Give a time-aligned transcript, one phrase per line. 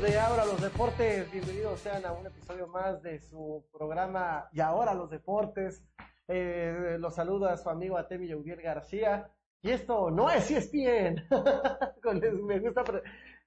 [0.00, 4.60] amigos de Ahora los Deportes, bienvenidos sean a un episodio más de su programa Y
[4.60, 5.84] Ahora los Deportes.
[6.28, 9.30] Eh, los saluda su amigo Atemi Yaudiel García.
[9.62, 11.26] Y esto no es ESPN.
[12.02, 12.82] Con- les- Me gusta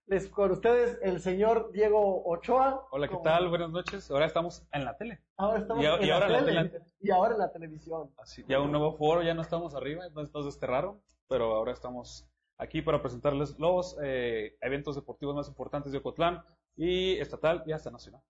[0.06, 2.86] les, con ustedes el señor Diego Ochoa.
[2.92, 3.50] Hola, ¿qué tal?
[3.50, 4.12] Buenas noches.
[4.12, 5.22] Ahora estamos en la tele.
[5.38, 6.86] Ahora estamos Y en y la ahora en la tele, tele.
[7.00, 8.12] y ahora en la televisión.
[8.18, 12.28] Así, ya un nuevo foro, ya no estamos arriba, no nos desterraron, pero ahora estamos
[12.64, 16.44] aquí para presentarles los eh, eventos deportivos más importantes de Ocotlán
[16.76, 18.22] y estatal y hasta nacional.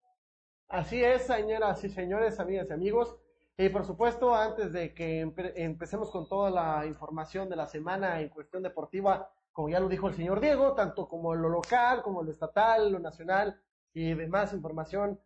[0.68, 3.16] Así es, señoras y señores, amigas y amigos.
[3.58, 8.20] Y por supuesto, antes de que empe- empecemos con toda la información de la semana
[8.20, 12.24] en cuestión deportiva, como ya lo dijo el señor Diego, tanto como lo local, como
[12.24, 13.62] lo estatal, lo nacional
[13.94, 15.20] y demás información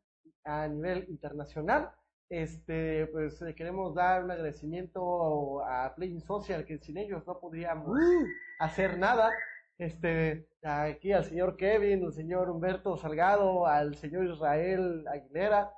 [0.44, 1.92] a nivel internacional,
[2.30, 7.98] este, pues queremos dar un agradecimiento a Playing Social, que sin ellos no podríamos
[8.60, 9.32] hacer nada.
[9.78, 15.72] Este, aquí al señor Kevin, al señor Humberto Salgado, al señor Israel Aguilera,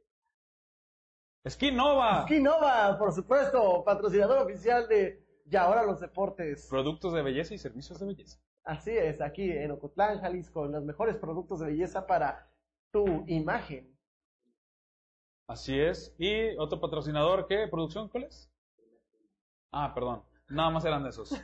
[1.46, 6.66] Skin Nova, Skinova, por supuesto, patrocinador oficial de Ya ahora los deportes.
[6.68, 8.38] productos de belleza y servicios de belleza.
[8.64, 12.50] Así es, aquí en Ocotlán, Jalisco, los mejores productos de belleza para
[12.92, 13.96] tu imagen.
[15.48, 16.14] Así es.
[16.18, 17.66] Y otro patrocinador, ¿qué?
[17.68, 18.08] ¿Producción?
[18.10, 18.50] ¿Cuál es?
[19.72, 20.22] Ah, perdón.
[20.48, 21.30] Nada más eran de esos.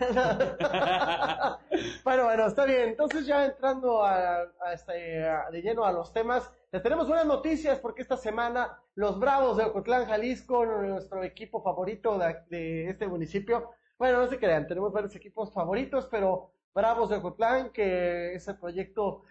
[2.04, 2.90] bueno, bueno, está bien.
[2.90, 8.02] Entonces ya entrando a, este, de lleno a los temas, les tenemos buenas noticias porque
[8.02, 14.18] esta semana los Bravos de Ocotlán, Jalisco, nuestro equipo favorito de, de este municipio, bueno,
[14.18, 19.22] no se crean, tenemos varios equipos favoritos, pero Bravos de Ocotlán, que es el proyecto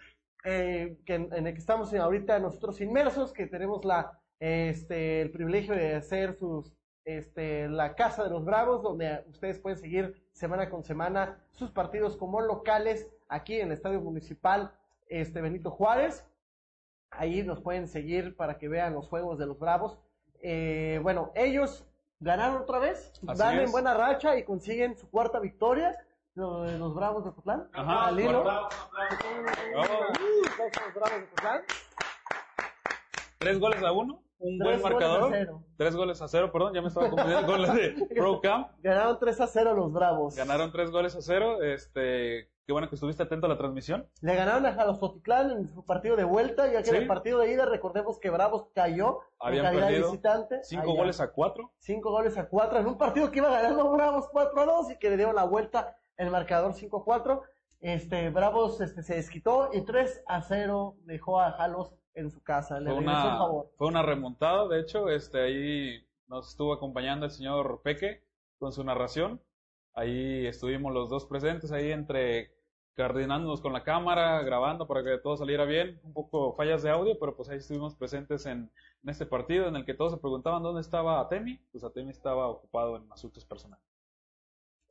[0.45, 5.95] eh, en el que estamos ahorita nosotros inmersos, que tenemos la, este, el privilegio de
[5.95, 6.73] hacer sus
[7.05, 12.17] este, la Casa de los Bravos, donde ustedes pueden seguir semana con semana sus partidos
[12.17, 14.71] como locales aquí en el Estadio Municipal
[15.07, 16.25] este, Benito Juárez.
[17.11, 19.99] Ahí nos pueden seguir para que vean los juegos de los Bravos.
[20.41, 21.85] Eh, bueno, ellos
[22.19, 25.95] ganaron otra vez, Así dan en buena racha y consiguen su cuarta victoria.
[26.35, 27.31] Los Bravos de.
[27.73, 28.73] Ajá, a los Bravos
[30.57, 31.61] de Ocotlán.
[33.37, 35.33] Tres goles a uno, un Tres buen marcador.
[35.77, 38.67] Tres goles a cero, perdón, ya me estaba confundiendo con la de Pro Camp.
[38.81, 40.35] Ganaron 3 a 0 los Bravos.
[40.35, 41.61] Ganaron tres goles a cero.
[41.63, 44.07] Este, qué bueno que estuviste atento a la transmisión.
[44.21, 47.01] Le ganaron a Jalostotitlán en su partido de vuelta, ya que en Sí.
[47.03, 50.59] el partido de ida recordemos que Bravos cayó Habían en calidad de perdido visitante.
[50.63, 50.95] Cinco Allá.
[51.01, 51.71] goles a cuatro.
[51.79, 54.97] Cinco goles a cuatro en un partido que iba ganando Bravos 4 a 2 y
[54.99, 57.41] que le dieron la vuelta el marcador 5 a 4.
[57.81, 62.79] Este, Bravos este, se desquitó y 3 a 0 dejó a Jalos en su casa.
[62.79, 63.71] Le Fue el una, favor.
[63.77, 68.23] fue una remontada, de hecho, este, ahí nos estuvo acompañando el señor Peque
[68.59, 69.41] con su narración.
[69.93, 72.51] Ahí estuvimos los dos presentes, ahí entre
[72.95, 75.99] coordinándonos con la cámara, grabando para que todo saliera bien.
[76.03, 78.71] Un poco fallas de audio, pero pues ahí estuvimos presentes en,
[79.03, 81.57] en este partido en el que todos se preguntaban dónde estaba Atemi.
[81.71, 83.92] Pues Atemi estaba ocupado en asuntos personales.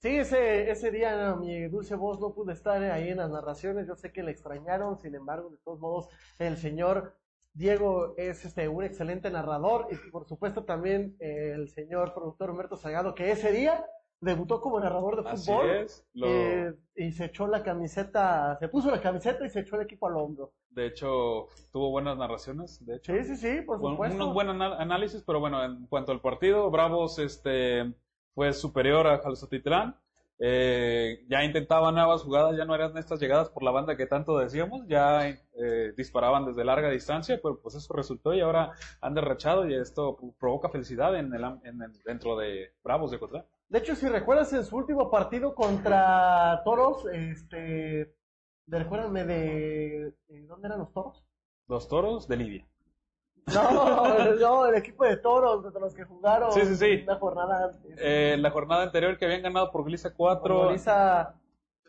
[0.02, 3.86] Sí, ese, ese día mi dulce voz no pudo estar ahí en las narraciones.
[3.86, 6.08] Yo sé que le extrañaron, sin embargo, de todos modos,
[6.40, 7.16] el señor
[7.54, 12.76] Diego es este, un excelente narrador y por supuesto también eh, el señor productor Humberto
[12.76, 13.86] Salgado, que ese día
[14.20, 16.04] debutó como narrador de Así fútbol es.
[16.14, 19.82] Lo, eh, y se echó la camiseta, se puso la camiseta y se echó el
[19.82, 20.52] equipo al hombro.
[20.70, 22.84] de hecho, tuvo buenas narraciones.
[22.84, 24.32] De hecho, Sí, sí, sí, por supuesto.
[24.32, 27.92] buenos anal- análisis, pero bueno, en cuanto al partido, Bravos este,
[28.34, 29.96] fue superior a Jalzotitlán.
[30.44, 34.38] Eh, ya intentaban nuevas jugadas, ya no eran estas llegadas por la banda que tanto
[34.38, 39.68] decíamos, ya eh, disparaban desde larga distancia, pero pues eso resultó y ahora han derrachado
[39.68, 43.44] y esto provoca felicidad en el, en el- dentro de Bravos de Cotlán.
[43.68, 48.12] De hecho, si recuerdas en su último partido contra Toros, este,
[48.66, 51.22] recuérdame de, de ¿dónde eran los Toros?
[51.68, 52.66] Los toros de Libia.
[53.54, 57.02] No, no, el equipo de Toros, de los que jugaron Sí, sí, sí.
[57.02, 57.96] una jornada antes.
[57.98, 61.34] Eh, la jornada anterior que habían ganado por Glisa 4, Goliza,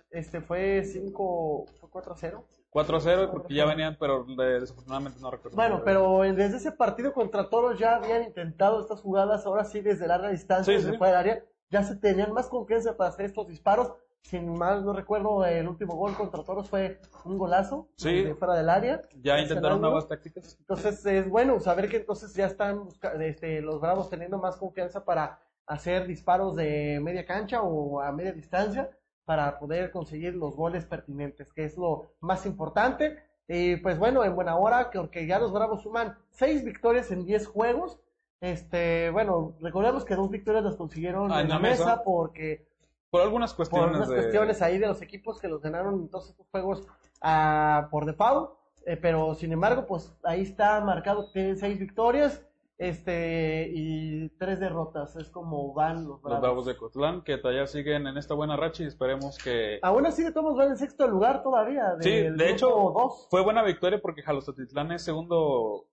[0.10, 2.46] este fue 5, fue 4 a 0.
[2.74, 5.56] 4-0 porque ya venían, pero desafortunadamente no recuerdo.
[5.56, 10.08] Bueno, pero desde ese partido contra Toros ya habían intentado estas jugadas, ahora sí desde
[10.08, 13.94] larga distancia, desde fuera del área, ya se tenían más confianza para hacer estos disparos.
[14.24, 18.70] Sin mal no recuerdo, el último gol contra Toros fue un golazo de fuera del
[18.70, 19.02] área.
[19.22, 20.58] Ya intentaron nuevas tácticas.
[20.60, 22.88] Entonces es bueno saber que entonces ya están
[23.20, 28.32] este, los Bravos teniendo más confianza para hacer disparos de media cancha o a media
[28.32, 28.90] distancia
[29.26, 33.18] para poder conseguir los goles pertinentes, que es lo más importante.
[33.48, 37.46] Y pues bueno, en buena hora, porque ya los Bravos suman seis victorias en diez
[37.46, 38.00] juegos.
[38.42, 42.66] Este, bueno, recordemos que dos victorias las consiguieron ah, en, la mesa, porque
[43.14, 46.32] por algunas cuestiones, por unas cuestiones ahí de los equipos que los ganaron en todos
[46.32, 46.88] estos juegos
[47.22, 48.54] uh, por default.
[48.88, 52.44] Eh, pero sin embargo, pues ahí está marcado que tienen seis victorias
[52.80, 56.32] este, y tres derrotas, es como van los Bravos.
[56.32, 59.78] Los Bravos de Cotlán, que todavía siguen en esta buena racha y esperemos que...
[59.84, 61.96] Aún así, de todos van en sexto lugar todavía.
[62.00, 63.28] Sí, de hecho, dos.
[63.30, 65.86] fue buena victoria porque Jalostotitlán es segundo,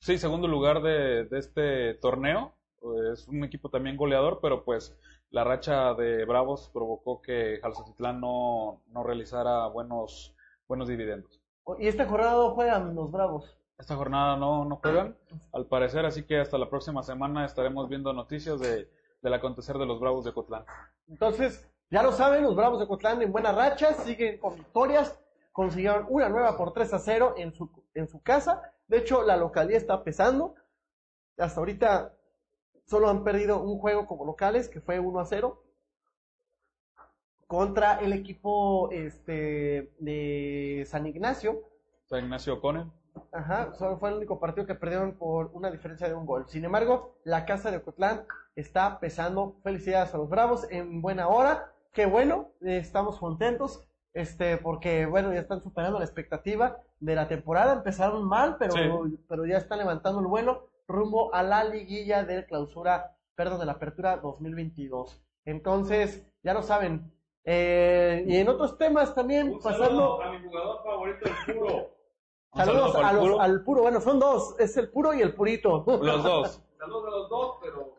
[0.00, 2.52] sí, segundo lugar de, de este torneo.
[3.10, 4.96] Es un equipo también goleador, pero pues
[5.30, 10.34] la racha de Bravos provocó que Jalostotitlán no, no realizara buenos,
[10.66, 11.40] buenos dividendos.
[11.78, 13.58] ¿Y esta jornada juegan los Bravos?
[13.78, 15.16] Esta jornada no, no juegan,
[15.52, 18.90] al parecer, así que hasta la próxima semana estaremos viendo noticias de,
[19.22, 20.64] del acontecer de los Bravos de Cotlán.
[21.06, 25.20] Entonces, ya lo saben, los Bravos de Cotlán en buena racha, siguen con victorias,
[25.52, 28.62] consiguieron una nueva por 3 a 0 en su, en su casa.
[28.88, 30.54] De hecho, la localidad está pesando.
[31.36, 32.17] Hasta ahorita
[32.88, 35.62] solo han perdido un juego como locales, que fue 1 a 0
[37.46, 41.62] contra el equipo este, de San Ignacio.
[42.06, 42.90] San Ignacio Conen.
[43.32, 46.46] Ajá, solo fue el único partido que perdieron por una diferencia de un gol.
[46.48, 48.24] Sin embargo, la casa de Ocotlán
[48.54, 49.56] está pesando.
[49.62, 51.72] Felicidades a los Bravos en buena hora.
[51.92, 53.82] Qué bueno, estamos contentos.
[54.14, 57.74] Este, porque bueno, ya están superando la expectativa de la temporada.
[57.74, 58.74] Empezaron mal, pero,
[59.28, 63.72] pero ya están levantando el vuelo rumbo a la liguilla de clausura, perdón, de la
[63.72, 65.22] apertura 2022.
[65.44, 67.12] Entonces, ya lo saben.
[67.44, 70.20] Eh, y en otros temas también, pasando.
[70.20, 71.90] A mi jugador favorito, el puro.
[72.54, 75.84] Saludos a los, al puro, bueno, son dos, es el puro y el purito.
[75.86, 76.62] Los dos.
[76.78, 77.94] Saludos a los dos, pero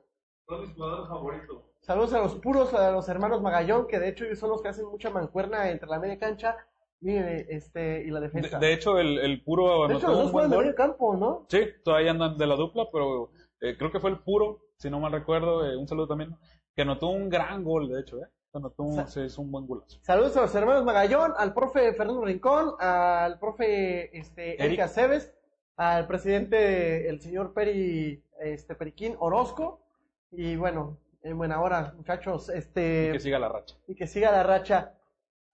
[0.48, 1.58] son mis jugadores favoritos.
[1.82, 4.70] Saludos a los puros, a los hermanos Magallón, que de hecho ellos son los que
[4.70, 6.58] hacen mucha mancuerna entre la media cancha
[7.01, 8.60] y, este, y la defensa.
[8.60, 11.46] De, hecho, el, el puro de hecho, los dos de medio campo, ¿no?
[11.50, 13.31] Sí, todavía andan de la dupla, pero
[13.62, 16.36] eh, creo que fue el puro, si no mal recuerdo, eh, un saludo también,
[16.75, 18.28] que anotó un gran gol, de hecho, ¿eh?
[19.16, 20.00] es un buen golazo.
[20.01, 25.31] Saludos a los hermanos Magallón, al profe Fernando Rincón, al profe este, Erika Cebes,
[25.75, 29.81] al presidente, el señor Peri, este, Periquín Orozco.
[30.31, 32.50] Y bueno, en buena hora, muchachos.
[32.50, 33.75] Este, y que siga la racha.
[33.88, 34.99] Y que siga la racha.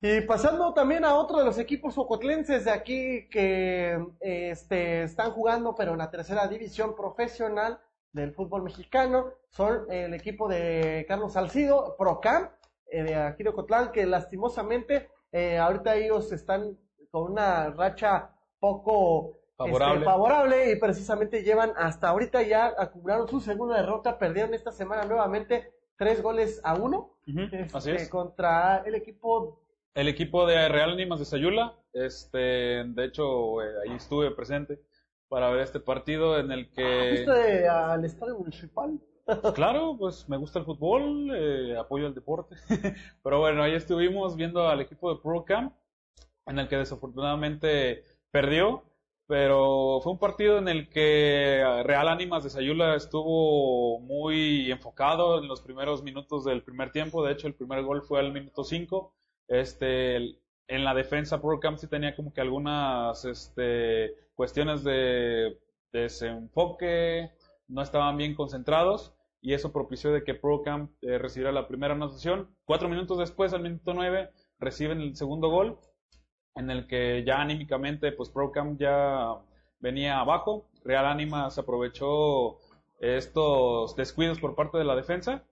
[0.08, 5.74] Y pasando también a otro de los equipos ocotlenses de aquí que este, están jugando,
[5.74, 7.80] pero en la tercera división profesional
[8.12, 12.50] del fútbol mexicano, son el equipo de Carlos Salcido, Procam,
[12.86, 16.78] eh, de aquí de Ocotlán, que lastimosamente eh, ahorita ellos están
[17.10, 18.30] con una racha
[18.60, 20.72] poco este, favorable.
[20.72, 26.22] y precisamente llevan hasta ahorita ya acumularon su segunda derrota, perdieron esta semana nuevamente tres
[26.22, 29.65] goles a uno este, contra el equipo
[29.96, 31.74] el equipo de Real Animas de Sayula.
[31.94, 32.38] Este,
[32.84, 34.82] de hecho, eh, ahí estuve presente
[35.30, 37.24] para ver este partido en el que.
[37.26, 39.00] ¿Fuiste al estadio municipal?
[39.56, 42.58] Claro, pues me gusta el fútbol, eh, apoyo el deporte.
[43.24, 45.74] Pero bueno, ahí estuvimos viendo al equipo de ProCamp,
[46.46, 48.84] en el que desafortunadamente perdió.
[49.28, 55.48] Pero fue un partido en el que Real Ánimas de Sayula estuvo muy enfocado en
[55.48, 57.26] los primeros minutos del primer tiempo.
[57.26, 59.12] De hecho, el primer gol fue al minuto 5.
[59.48, 60.18] Este,
[60.68, 65.60] en la defensa, ProCamp sí tenía como que algunas este, cuestiones de
[65.92, 67.32] desenfoque,
[67.68, 72.56] no estaban bien concentrados y eso propició de que ProCamp eh, recibiera la primera anotación.
[72.66, 75.78] Cuatro minutos después, al minuto nueve, reciben el segundo gol,
[76.56, 79.36] en el que ya anímicamente, pues ProCamp ya
[79.80, 80.68] venía abajo.
[80.84, 82.58] Real Ánimas aprovechó
[83.00, 85.44] estos descuidos por parte de la defensa.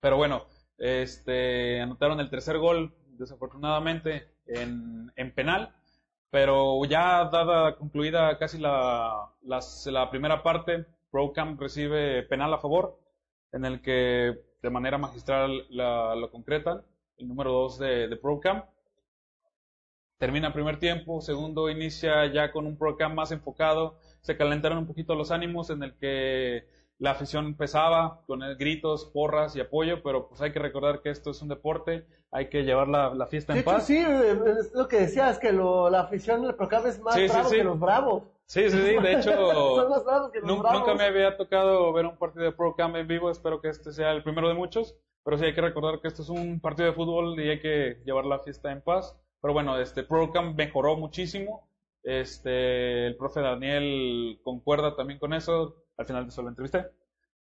[0.00, 0.46] Pero bueno,
[0.78, 5.74] este, anotaron el tercer gol, desafortunadamente, en, en penal.
[6.30, 12.98] Pero ya dada concluida casi la, la primera parte, ProCamp recibe penal a favor
[13.52, 16.82] en el que de manera magistral lo concretan,
[17.18, 18.64] el número 2 de, de ProCamp.
[20.18, 25.14] Termina primer tiempo, segundo inicia ya con un ProCamp más enfocado, se calentaron un poquito
[25.14, 26.66] los ánimos en el que
[26.98, 31.30] la afición pesaba con gritos, porras y apoyo, pero pues hay que recordar que esto
[31.30, 33.86] es un deporte, hay que llevar la, la fiesta De en hecho, paz.
[33.86, 37.28] sí, eh, es lo que decías, que lo, la afición del Procam es más Sí,
[37.28, 37.56] sí, bravo sí.
[37.56, 38.22] que los bravos.
[38.46, 39.30] Sí, sí, sí, de hecho,
[39.76, 40.80] Son más bravos que los nun- bravos.
[40.80, 43.92] nunca me había tocado ver un partido de Pro Cam en vivo, espero que este
[43.92, 46.86] sea el primero de muchos, pero sí hay que recordar que esto es un partido
[46.88, 49.16] de fútbol y hay que llevar la fiesta en paz.
[49.40, 51.68] Pero bueno, este Pro Cam mejoró muchísimo,
[52.02, 56.86] este, el profe Daniel concuerda también con eso, al final de eso lo entrevisté,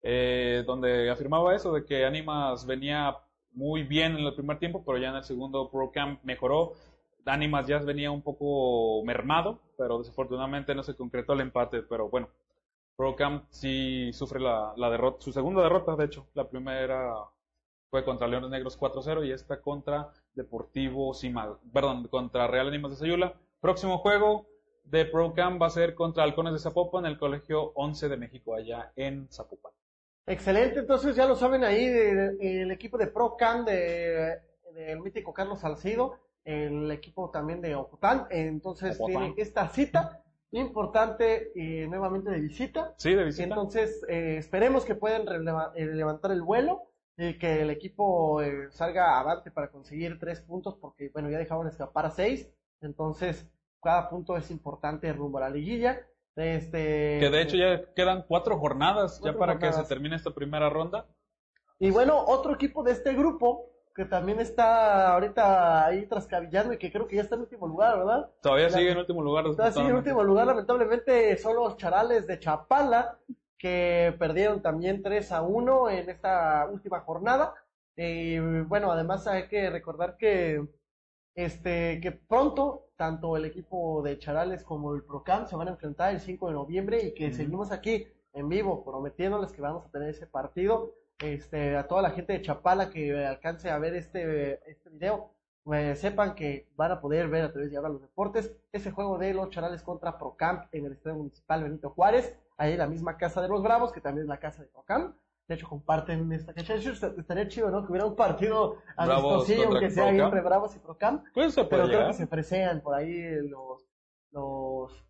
[0.03, 3.17] eh, donde afirmaba eso, de que Animas venía
[3.55, 6.73] muy bien en el primer tiempo, pero ya en el segundo Pro Camp mejoró.
[7.27, 11.83] Animas ya venía un poco mermado, pero desafortunadamente no se concretó el empate.
[11.83, 12.29] Pero bueno,
[12.97, 16.27] Pro Camp sí sufre la, la derrota, su segunda derrota, de hecho.
[16.35, 17.15] La primera
[17.91, 22.97] fue contra Leones Negros 4-0 y esta contra Deportivo Cima, perdón, contra Real Animas de
[22.97, 23.35] Sayula.
[23.61, 24.47] Próximo juego
[24.85, 28.17] de Pro Camp va a ser contra Halcones de Zapopan, en el Colegio 11 de
[28.17, 29.73] México, allá en Zapopan.
[30.27, 34.41] Excelente, entonces ya lo saben ahí, el equipo de ProCam de,
[34.75, 40.25] del mítico Carlos Salcido, el equipo también de Ocotán, entonces tiene esta cita
[40.61, 42.95] importante eh, nuevamente de visita.
[42.97, 43.45] Sí, de visita.
[43.45, 45.27] Entonces, eh, esperemos que puedan
[45.75, 46.83] eh, levantar el vuelo
[47.17, 51.67] y que el equipo eh, salga avante para conseguir tres puntos, porque, bueno, ya dejaron
[51.67, 52.51] escapar a seis.
[52.81, 53.51] Entonces,
[53.83, 56.07] cada punto es importante rumbo a la liguilla.
[56.37, 60.69] Este, Que de hecho ya quedan cuatro jornadas ya para que se termine esta primera
[60.69, 61.07] ronda.
[61.79, 66.91] Y bueno, otro equipo de este grupo que también está ahorita ahí trascabillando y que
[66.91, 68.31] creo que ya está en último lugar, ¿verdad?
[68.43, 69.47] Todavía La- sigue en último lugar.
[69.47, 73.19] Está así en último lugar, lamentablemente son los charales de Chapala
[73.57, 77.55] que perdieron también 3 a 1 en esta última jornada.
[77.97, 80.67] Y bueno, además hay que recordar que
[81.37, 86.15] este que pronto tanto el equipo de Charales como el Procam se van a enfrentar
[86.15, 90.11] el 5 de noviembre y que seguimos aquí en vivo prometiéndoles que vamos a tener
[90.11, 90.95] ese partido.
[91.21, 95.31] Este, a toda la gente de Chapala que alcance a ver este, este video,
[95.63, 99.17] pues, sepan que van a poder ver a través de ahora los deportes ese juego
[99.19, 103.17] de los Charales contra Procamp en el Estadio Municipal Benito Juárez, ahí en la misma
[103.17, 105.17] casa de los Bravos, que también es la casa de Procamp.
[105.47, 106.75] De hecho, comparten esta cancha.
[106.75, 107.85] De hecho, estaría chido, ¿no?
[107.85, 111.25] Que hubiera un partido amistosillo, aunque sea entre Bravos y Procamp.
[111.35, 113.87] Pues se puede Pero creo que se fresean por ahí los,
[114.31, 115.05] los,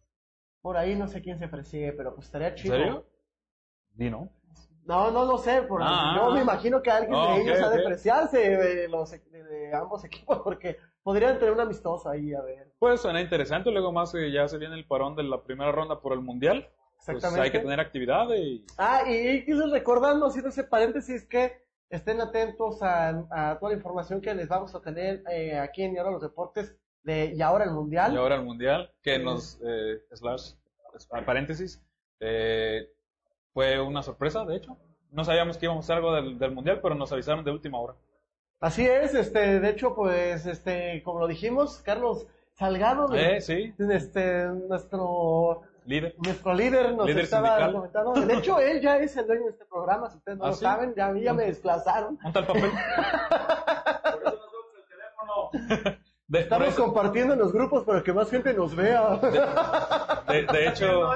[0.61, 2.75] por ahí no sé quién se fresie, pero pues estaría ¿En chido.
[2.77, 3.07] serio?
[3.91, 4.29] Di no.
[4.87, 6.43] No, lo sé, por, Ah, yo ah, me ah.
[6.43, 7.81] imagino que alguien Ah, de ok, ellos ha de ok.
[7.87, 12.71] apreciarse de, los, de, de ambos equipos, porque podrían tener un amistoso ahí, a ver.
[12.79, 13.71] Pues suena interesante.
[13.71, 16.69] Luego más que ya se viene el parón de la primera ronda por el mundial.
[17.05, 17.43] Pues Exactamente.
[17.43, 21.53] hay que tener actividad y Ah, y quise recordando, haciendo ese paréntesis, que
[21.91, 25.95] estén atentos a, a toda la información que les vamos a tener eh, aquí en
[25.95, 28.15] Y ahora los deportes de Y ahora el mundial.
[28.15, 28.91] y ahora el mundial.
[29.03, 30.53] Que nos, eh, slash,
[31.27, 31.83] paréntesis,
[32.21, 32.91] eh,
[33.53, 34.77] fue una sorpresa, de hecho.
[35.11, 37.79] No sabíamos que íbamos a hacer algo del, del mundial, pero nos avisaron de última
[37.79, 37.95] hora.
[38.61, 43.75] Así es, este, de hecho, pues, este, como lo dijimos, Carlos Salgado, de- Eh, sí,
[43.91, 46.15] este, nuestro líder.
[46.25, 47.73] Nuestro líder nos Líder estaba sindical.
[47.73, 48.13] comentando.
[48.13, 50.55] De hecho, él ya es el dueño de este programa, si ustedes no ¿Ah, lo
[50.55, 50.61] sí?
[50.65, 52.17] saben, ya a mí ya me desplazaron.
[52.23, 52.71] ¿Dónde está el papel?
[52.71, 55.51] Por eso no subes el teléfono.
[56.29, 59.17] De, por Estamos eso- compartiendo en los grupos para que más gente nos vea.
[60.29, 61.13] de- de hecho, No,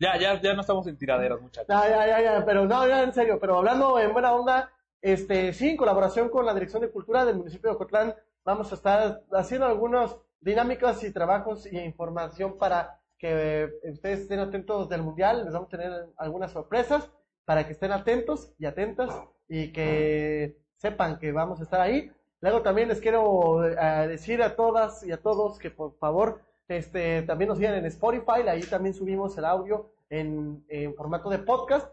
[0.00, 1.68] ya, ya, ya no estamos en tiraderas, muchachos.
[1.68, 4.70] Ya, ya, ya, ya, pero no, ya en serio, pero hablando en buena onda,
[5.02, 8.14] este, sí, en colaboración con la Dirección de Cultura del municipio de Ocotlán,
[8.44, 14.38] vamos a estar haciendo algunas dinámicas y trabajos y información para que eh, ustedes estén
[14.40, 17.10] atentos del Mundial, les vamos a tener algunas sorpresas
[17.44, 19.10] para que estén atentos y atentas
[19.48, 22.12] y que sepan que vamos a estar ahí.
[22.40, 27.22] Luego también les quiero eh, decir a todas y a todos que por favor este,
[27.22, 31.90] también nos sigan en Spotify, ahí también subimos el audio en, en formato de podcast.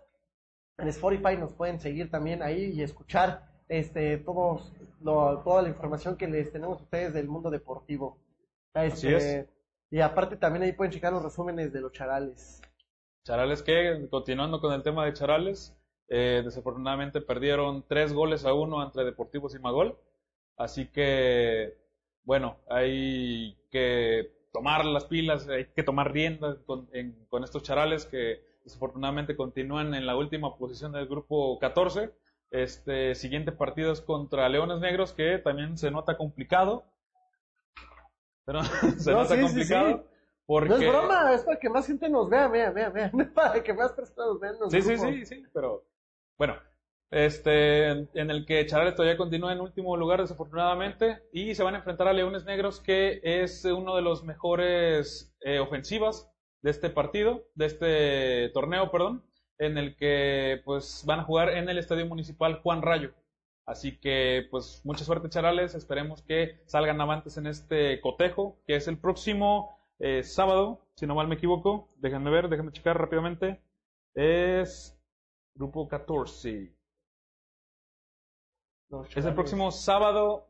[0.78, 4.72] En Spotify nos pueden seguir también ahí y escuchar este, todos,
[5.02, 8.18] lo- toda la información que les tenemos a ustedes del mundo deportivo.
[8.75, 9.48] Este, es.
[9.91, 12.62] Y aparte también ahí pueden checar los resúmenes de los charales.
[13.24, 15.75] Charales que, continuando con el tema de Charales,
[16.10, 19.98] eh, desafortunadamente perdieron tres goles a uno entre Deportivos y Magol.
[20.58, 21.75] Así que,
[22.24, 28.05] bueno, hay que tomar las pilas, hay que tomar riendas con, en- con estos Charales
[28.05, 32.12] que desafortunadamente continúan en la última posición del grupo 14.
[32.51, 36.86] Este siguiente partido es contra Leones Negros, que también se nota complicado.
[38.46, 38.62] Pero
[38.98, 39.98] se No, nota sí, sí, complicado.
[39.98, 40.10] sí.
[40.46, 40.70] Porque...
[40.70, 43.12] No es broma, es para que más gente nos vea, vea, vea, vea.
[43.34, 44.56] Para que más personas vean.
[44.70, 45.02] Sí, sí, grupos.
[45.02, 45.84] sí, sí, pero
[46.38, 46.56] bueno,
[47.12, 51.78] este, en el que Charales todavía continúa en último lugar desafortunadamente y se van a
[51.78, 56.30] enfrentar a Leones Negros que es uno de los mejores eh, ofensivas
[56.62, 59.24] de este partido, de este torneo, perdón.
[59.58, 63.14] en el que pues van a jugar en el Estadio Municipal Juan Rayo.
[63.65, 68.88] Así que pues mucha suerte Charales, esperemos que salgan avantes en este cotejo, que es
[68.88, 73.60] el próximo eh, sábado, si no mal me equivoco, déjenme ver, déjenme checar rápidamente,
[74.13, 74.95] es
[75.55, 76.75] grupo 14.
[78.89, 80.48] Los Es el próximo sábado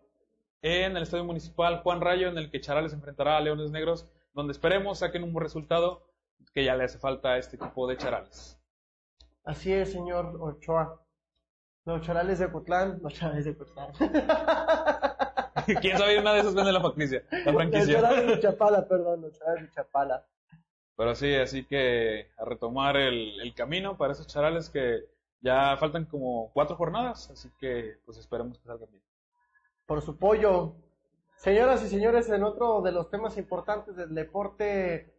[0.62, 4.52] en el Estadio Municipal Juan Rayo, en el que Charales enfrentará a Leones Negros, donde
[4.52, 6.06] esperemos saquen un buen resultado
[6.54, 8.60] que ya le hace falta a este equipo de Charales.
[9.44, 11.05] Así es, señor Ochoa.
[11.86, 13.92] Los charales de Ocotlán, los charales de Ocotlán.
[15.82, 17.24] ¿Quién sabe una de esas vende la franquicia?
[17.32, 18.02] La Los franquicia.
[18.02, 20.26] charales de Chapala, perdón, los charales de Chapala.
[20.98, 25.04] Pero sí, así que a retomar el, el camino para esos Charales que
[25.42, 29.04] ya faltan como cuatro jornadas, así que pues esperemos que salgan bien.
[29.86, 30.74] Por su pollo.
[31.36, 35.14] Señoras y señores, en otro de los temas importantes del deporte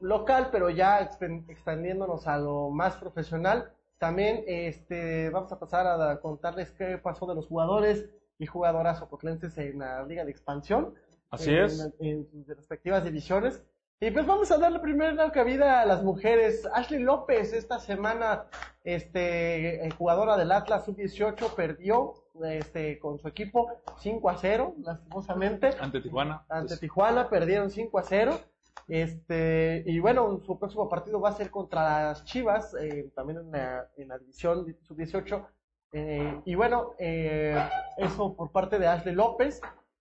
[0.00, 6.70] local, pero ya extendiéndonos a lo más profesional, también este, vamos a pasar a contarles
[6.72, 10.94] qué pasó de los jugadores y jugadoras ocotlenses en la Liga de Expansión.
[11.30, 11.92] Así en, es.
[11.98, 13.62] En sus respectivas divisiones.
[14.00, 16.68] Y pues vamos a darle primero cabida a las mujeres.
[16.72, 18.44] Ashley López esta semana,
[18.84, 22.14] este, eh, jugadora del Atlas Sub-18, perdió
[22.44, 25.70] este, con su equipo 5 a 0, lastimosamente.
[25.80, 26.44] Ante Tijuana.
[26.48, 28.38] Ante pues, Tijuana perdieron 5 a 0.
[28.86, 33.50] Este, y bueno, su próximo partido va a ser contra las Chivas, eh, también en
[33.50, 35.46] la, en la división sub-18.
[35.92, 37.56] Eh, y bueno, eh,
[37.96, 39.60] eso por parte de Ashley López.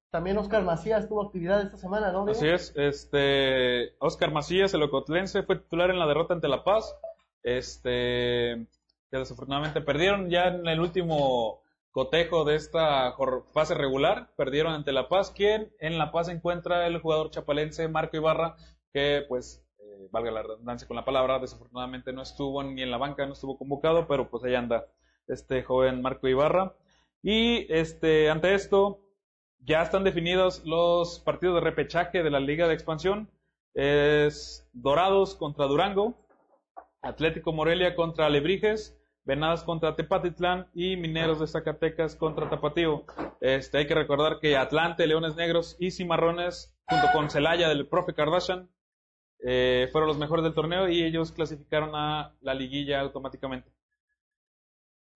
[0.10, 2.26] También Oscar Macías tuvo actividad esta semana, ¿no?
[2.30, 6.96] Así es, este Oscar Macías, el ocotlense, fue titular en la derrota ante La Paz.
[7.44, 8.68] Este,
[9.10, 11.62] que desafortunadamente perdieron ya en el último
[11.98, 13.16] cotejo de esta
[13.56, 18.16] fase regular, perdieron ante La Paz, quien en La Paz encuentra el jugador chapalense Marco
[18.16, 18.56] Ibarra,
[18.94, 23.00] que pues, eh, valga la redundancia con la palabra, desafortunadamente no estuvo ni en la
[23.00, 24.86] banca, no estuvo convocado, pero pues ahí anda
[25.28, 26.76] este joven Marco Ibarra.
[27.24, 29.02] Y este, ante esto,
[29.58, 33.28] ya están definidos los partidos de repechaje de la Liga de Expansión.
[33.74, 36.14] Es Dorados contra Durango,
[37.02, 38.97] Atlético Morelia contra Alebrijes,
[39.28, 43.04] Venadas contra Tepatitlán y Mineros de Zacatecas contra Tapatío.
[43.42, 48.14] Este, hay que recordar que Atlante, Leones Negros y Cimarrones, junto con Celaya del profe
[48.14, 48.70] Kardashian,
[49.46, 53.70] eh, fueron los mejores del torneo y ellos clasificaron a la liguilla automáticamente.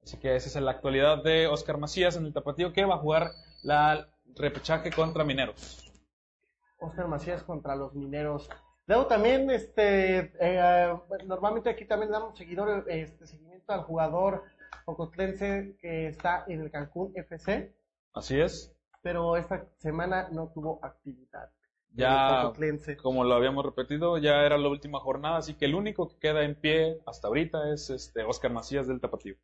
[0.04, 3.00] Así que esa es la actualidad de Oscar Macías en el Tapatío que va a
[3.00, 3.32] jugar
[3.64, 5.90] la repechaje contra Mineros.
[6.80, 8.50] Oscar Macías contra los mineros.
[8.88, 10.94] Luego también, este, eh,
[11.26, 13.26] normalmente aquí también damos seguidor, este,
[13.68, 14.44] al jugador
[14.86, 17.76] ocotlense que está en el Cancún FC,
[18.14, 18.76] Así es.
[19.02, 21.52] pero esta semana no tuvo actividad.
[21.94, 22.54] Ya,
[23.02, 26.44] como lo habíamos repetido, ya era la última jornada, así que el único que queda
[26.44, 29.36] en pie hasta ahorita es este Oscar Macías del Tapatío.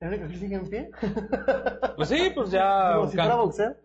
[0.00, 0.90] ¿El único que sigue en pie?
[1.96, 2.94] Pues sí, pues ya.
[2.96, 3.76] Como si fuera boxeo.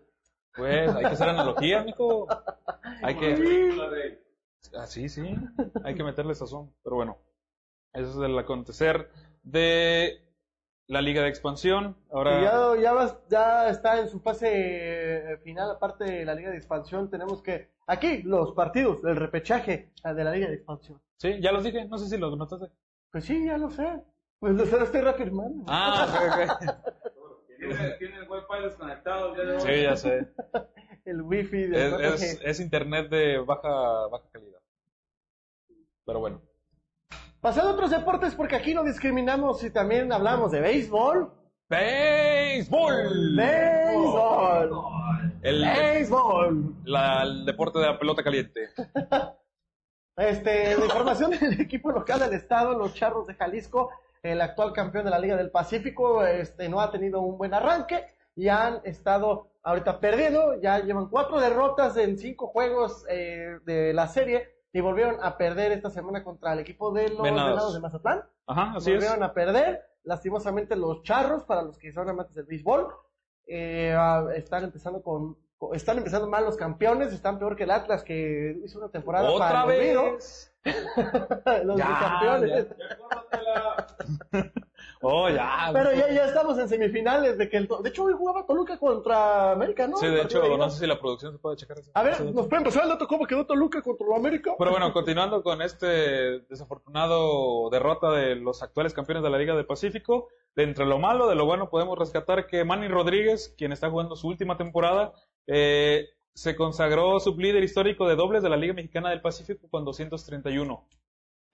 [0.55, 2.27] Pues hay que hacer analogía, mijo.
[3.03, 4.19] Hay que.
[4.73, 5.35] Ah, sí, sí.
[5.83, 6.73] Hay que meterle sazón.
[6.81, 7.17] Pero bueno,
[7.93, 9.09] eso es el acontecer
[9.45, 10.21] de
[10.87, 11.95] la Liga de Expansión.
[12.11, 12.41] Ahora.
[12.75, 16.57] ya, ya, vas- ya está en su fase eh, final, aparte de la Liga de
[16.57, 21.01] Expansión, tenemos que, aquí, los partidos del repechaje de la Liga de Expansión.
[21.17, 21.85] Sí, ya los dije.
[21.85, 22.67] No sé si los notaste.
[23.11, 24.03] Pues sí, ya lo sé.
[24.39, 25.63] Pues lo lo estoy reafirmando.
[25.67, 26.75] Ah, ok, ok.
[27.57, 29.33] Tiene, tiene el wifi desconectado.
[29.41, 29.59] el hoy.
[29.61, 30.27] Sí, ya sé.
[31.05, 34.59] El wifi de Es, es- es internet de baja, baja calidad.
[36.05, 36.41] Pero bueno.
[37.45, 41.31] Pasando a otros deportes, porque aquí no discriminamos y también hablamos de béisbol.
[41.69, 43.35] ¡Béisbol!
[43.37, 44.71] ¡Béisbol!
[45.43, 46.73] El, ¡Béisbol!
[46.85, 48.69] la- el deporte de la pelota caliente.
[50.17, 53.91] Este, de información del equipo local del estado, los Charros de Jalisco,
[54.23, 58.05] el actual campeón de la Liga del Pacífico, este, no ha tenido un buen arranque
[58.35, 64.07] y han estado ahorita perdiendo, ya llevan cuatro derrotas en cinco juegos eh, de la
[64.07, 67.49] serie y volvieron a perder esta semana contra el equipo de los Venados.
[67.51, 68.23] Venados de Mazatlán.
[68.45, 68.97] Ajá, así es.
[68.97, 72.93] volvieron a perder, lastimosamente los Charros, para los que son amantes del béisbol,
[73.47, 73.95] eh,
[74.35, 75.37] están empezando con,
[75.71, 79.63] están empezando mal los campeones, están peor que el Atlas que hizo una temporada para
[79.63, 80.03] Otra olvido.
[80.11, 80.53] vez.
[81.63, 82.67] los Ya, bicampeones.
[83.31, 83.87] Ya.
[85.01, 85.69] Oh, ya.
[85.71, 89.51] Pero ya, ya estamos en semifinales de que el, de hecho hoy jugaba Toluca contra
[89.51, 89.97] América, ¿no?
[89.97, 91.91] Sí, de hecho, no sé si la producción se puede checar eso.
[91.93, 92.19] A ver.
[92.33, 94.53] ¿nos pueden pasar el dato cómo quedó Toluca contra América?
[94.57, 99.65] Pero bueno, continuando con este desafortunado derrota de los actuales campeones de la Liga del
[99.65, 103.89] Pacífico, de entre lo malo, de lo bueno, podemos rescatar que Manny Rodríguez, quien está
[103.89, 105.13] jugando su última temporada,
[105.47, 110.85] eh, se consagró sublíder histórico de dobles de la Liga Mexicana del Pacífico con 231.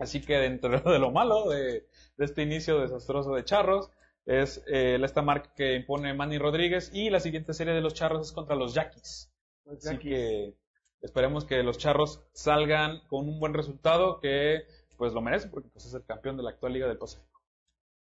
[0.02, 1.88] Así que dentro de lo malo de,
[2.18, 3.92] de este inicio desastroso de Charros,
[4.26, 8.28] es eh, esta marca que impone Manny Rodríguez y la siguiente serie de los Charros
[8.28, 9.32] es contra los Yaquis.
[9.66, 10.02] Los Así Yaquis.
[10.02, 10.56] que
[11.02, 14.64] esperemos que los Charros salgan con un buen resultado que
[14.98, 17.42] pues lo merecen porque pues, es el campeón de la actual Liga del Pacífico.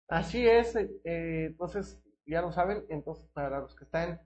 [0.08, 4.20] Así es, eh, eh, entonces ya lo saben, entonces para los que están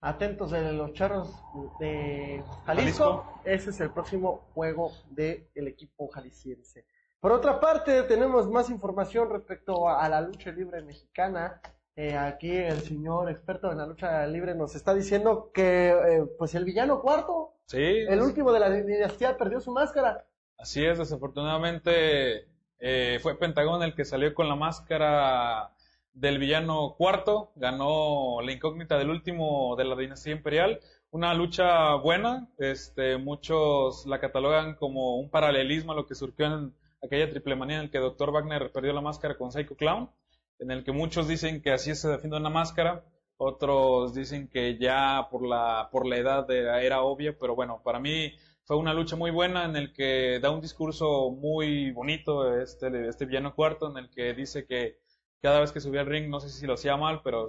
[0.00, 1.34] atentos de los charros
[1.80, 3.40] de Jalisco, Jalisco.
[3.44, 6.84] ese es el próximo juego del equipo jalisciense.
[7.20, 11.60] Por otra parte, tenemos más información respecto a, a la lucha libre mexicana.
[11.96, 16.54] Eh, aquí el señor experto en la lucha libre nos está diciendo que eh, pues
[16.54, 20.24] el villano cuarto, Sí, el último de la dinastía, perdió su máscara.
[20.56, 22.46] Así es, desafortunadamente
[22.78, 25.72] eh, fue Pentagón el que salió con la máscara
[26.16, 32.48] del villano cuarto, ganó la incógnita del último de la dinastía imperial, una lucha buena,
[32.58, 36.74] este, muchos la catalogan como un paralelismo a lo que surgió en
[37.04, 38.32] aquella triple manía en el que Dr.
[38.32, 40.10] Wagner perdió la máscara con Psycho Clown,
[40.58, 43.04] en el que muchos dicen que así se defiende una máscara,
[43.36, 48.32] otros dicen que ya por la, por la edad era obvia, pero bueno, para mí
[48.64, 53.26] fue una lucha muy buena en el que da un discurso muy bonito este, este
[53.26, 54.98] villano cuarto, en el que dice que
[55.46, 57.46] cada vez que subía al ring, no sé si lo hacía mal, pero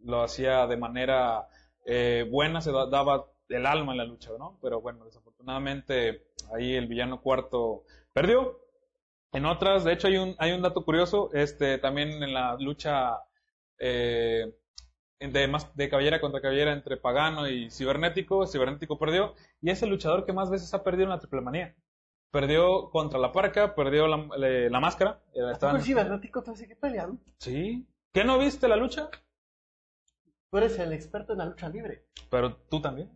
[0.00, 1.48] lo hacía de manera
[1.84, 4.58] eh, buena, se da- daba el alma en la lucha, ¿no?
[4.62, 8.58] Pero bueno, desafortunadamente ahí el villano cuarto perdió.
[9.32, 13.18] En otras, de hecho hay un, hay un dato curioso, este, también en la lucha
[13.78, 14.54] eh,
[15.20, 19.90] de, más, de cabellera contra cabellera entre Pagano y Cibernético, Cibernético perdió, y es el
[19.90, 21.76] luchador que más veces ha perdido en la triple manía.
[22.30, 25.20] Perdió contra la parca, perdió la, le- la máscara.
[25.34, 27.18] eh, ¿A estaban- cibernético te sigue peleando?
[27.38, 27.86] Sí.
[28.12, 29.08] ¿Qué no viste la lucha?
[30.50, 32.04] Tú eres el experto en la lucha libre.
[32.30, 33.10] Pero tú también.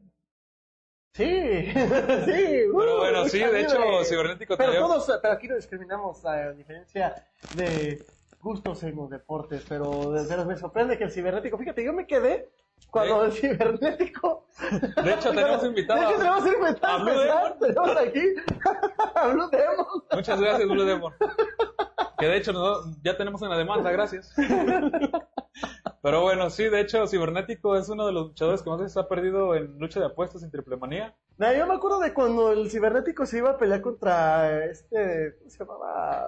[1.15, 1.25] Sí,
[1.75, 2.65] sí.
[2.71, 4.05] uh, Pero bueno, sí, de hecho, libre.
[4.07, 8.03] Cibernético Pero tenía- todos, pero aquí no discriminamos a diferencia de
[8.41, 12.51] gustos en los deportes, pero, pero me sorprende que el cibernético, fíjate, yo me quedé
[12.91, 14.47] cuando el cibernético.
[15.03, 18.21] De hecho, tenemos invitado De hecho, tenemos invitado a Blue especial, tenemos aquí
[19.15, 20.05] a Blue Demon.
[20.13, 21.13] Muchas gracias, Blue Demon.
[22.19, 22.53] Que de hecho
[23.03, 24.33] ya tenemos una demanda, gracias.
[26.03, 29.09] Pero bueno, sí, de hecho, Cibernético es uno de los luchadores que más veces ha
[29.09, 31.15] perdido en lucha de apuestas en triple manía.
[31.39, 35.51] Nah, yo me acuerdo de cuando el cibernético se iba a pelear contra este, ¿cómo
[35.51, 36.27] se llamaba?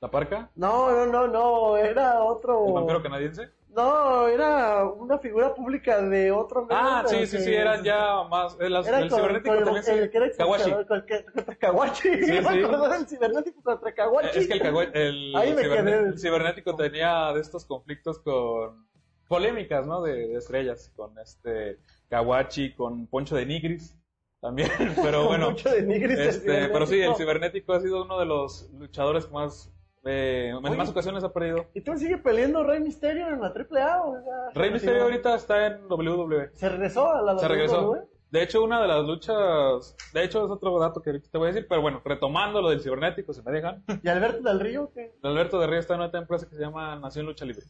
[0.00, 0.50] ¿La parca?
[0.56, 2.66] No, no, no, no, era otro.
[2.66, 3.50] ¿El vampiro canadiense?
[3.70, 8.56] No, era una figura pública de otro medio, Ah, sí, sí, sí, eran ya más.
[8.58, 10.10] El, Era el con- Cibernético con el- también el sí.
[10.10, 10.70] que era Kawashi.
[10.70, 12.02] el contra Kawashi.
[12.24, 12.62] Sí, me sí.
[12.64, 14.38] acuerdo del cibernético contra Kawashi.
[14.38, 15.98] Es que el, el Ahí me ciberné- quedé.
[16.08, 18.88] el cibernético tenía de estos conflictos con
[19.28, 20.02] polémicas, ¿no?
[20.02, 21.78] De, de estrellas, con este
[22.08, 23.94] Kawachi, con Poncho de Nigris
[24.40, 24.70] también,
[25.02, 27.16] pero bueno, el este, pero sí, el cibernético.
[27.18, 29.70] cibernético ha sido uno de los luchadores más,
[30.04, 30.76] eh, en Oye.
[30.76, 31.66] más ocasiones ha perdido.
[31.74, 34.02] ¿Y tú sigue peleando Rey Misterio en la AAA?
[34.04, 36.50] ¿o ya se Rey Misterio ahorita está en WWE.
[36.54, 37.54] ¿Se regresó a la Se WWE?
[37.54, 38.08] regresó.
[38.30, 41.48] De hecho, una de las luchas, de hecho es otro dato que ahorita te voy
[41.48, 44.90] a decir, pero bueno, retomando lo del cibernético, si me dejan, ¿Y Alberto del Río?
[44.92, 47.64] ¿Qué, Alberto de Río está en otra empresa que se llama Nación Lucha Libre.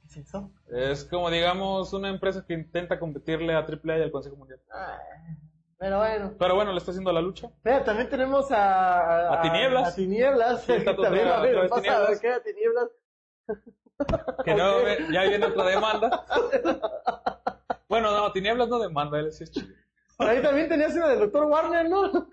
[0.00, 0.50] qué es eso?
[0.70, 4.60] Es como, digamos, una empresa que intenta competirle a AAA y al Consejo Mundial.
[4.72, 4.98] Ah,
[5.82, 6.32] pero bueno.
[6.38, 7.48] Pero bueno, le está haciendo la lucha.
[7.64, 9.34] Mira, también tenemos a...
[9.34, 9.88] A Tinieblas.
[9.92, 10.62] A Tinieblas.
[10.62, 12.20] Sí, está también, otra- a ver, pasa a ver Tinieblas.
[12.20, 12.88] qué Tinieblas.
[14.44, 16.24] Que no, ya viene otra demanda.
[17.88, 19.74] bueno, no, Tinieblas no demanda, él sí es chido.
[20.18, 21.46] Ahí también tenías una del Dr.
[21.46, 22.28] Warner, ¿no?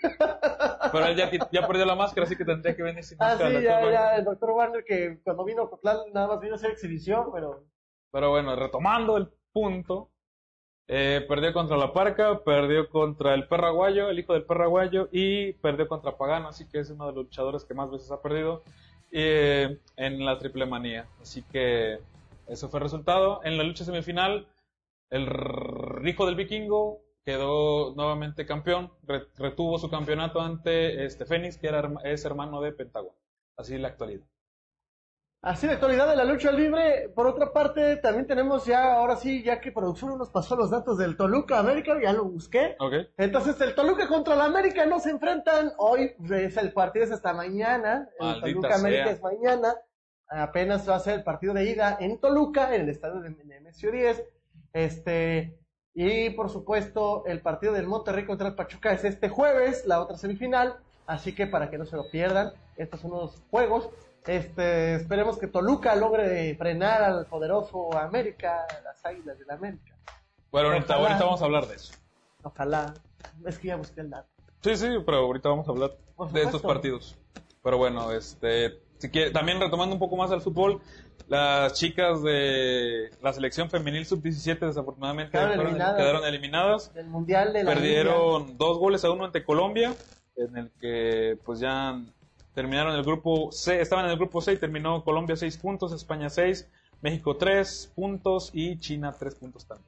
[0.91, 3.49] Pero él ya, ya perdió la máscara, así que tendría que venir sin Ah, máscara.
[3.49, 4.49] sí, la ya, ya, el Dr.
[4.51, 7.63] Warner que cuando vino a Cotlán nada más vino a hacer exhibición, pero...
[8.11, 10.11] Pero bueno, retomando el punto,
[10.89, 15.87] eh, perdió contra la Parca, perdió contra el Perraguayo, el hijo del Perraguayo, y perdió
[15.87, 18.63] contra Pagano, así que es uno de los luchadores que más veces ha perdido
[19.11, 21.07] eh, en la triple manía.
[21.21, 21.99] Así que
[22.47, 23.39] eso fue el resultado.
[23.43, 24.47] En la lucha semifinal,
[25.11, 25.27] el
[26.05, 31.87] hijo del vikingo quedó nuevamente campeón, re- retuvo su campeonato ante este Fénix, que era,
[32.03, 33.15] es hermano de Pentágono.
[33.57, 34.25] Así es la actualidad.
[35.41, 37.09] Así de actualidad de la lucha libre.
[37.15, 40.97] Por otra parte, también tenemos ya, ahora sí, ya que producción nos pasó los datos
[40.97, 42.75] del Toluca América, ya lo busqué.
[43.17, 45.71] Entonces, el Toluca contra la América no se enfrentan.
[45.77, 48.09] Hoy es el partido, es hasta mañana.
[48.19, 49.75] El Maldita Toluca América es mañana.
[50.27, 53.93] Apenas va a ser el partido de ida en Toluca, en el estadio de Nemesio
[53.93, 54.21] 10.
[54.73, 55.57] Este,
[55.93, 60.17] y por supuesto, el partido del Monterrey contra el Pachuca es este jueves, la otra
[60.17, 60.79] semifinal.
[61.07, 63.89] Así que para que no se lo pierdan, estos son unos juegos.
[64.27, 69.95] Este, esperemos que Toluca logre frenar al poderoso América, las Águilas del América.
[70.51, 71.07] Bueno, ahorita, Ojalá.
[71.09, 71.93] ahorita vamos a hablar de eso.
[72.43, 72.93] Ojalá.
[73.45, 74.27] Es que ya busqué el dato.
[74.61, 75.91] Sí, sí, pero ahorita vamos a hablar
[76.33, 77.17] de estos partidos.
[77.63, 80.81] Pero bueno, este, si quiere- también retomando un poco más al fútbol,
[81.27, 85.97] las chicas de la selección femenil sub-17 desafortunadamente Quedaron fueron- eliminadas.
[85.97, 86.93] quedaron eliminadas.
[86.93, 89.93] Del Mundial de la Perdieron dos goles a uno ante Colombia,
[90.35, 92.01] en el que pues ya
[92.59, 96.29] terminaron el grupo C, estaban en el grupo C y terminó Colombia 6 puntos, España
[96.29, 96.67] 6,
[96.99, 99.87] México 3 puntos y China 3 puntos también.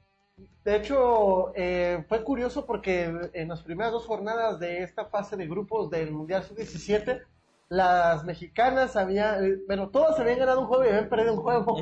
[0.63, 5.47] De hecho, eh, fue curioso porque en las primeras dos jornadas de esta fase de
[5.47, 7.21] grupos del Mundial Sub-17,
[7.67, 11.75] las mexicanas habían, eh, bueno, todas habían ganado un juego y habían perdido un juego.